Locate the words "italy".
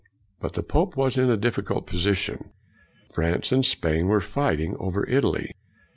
5.07-5.51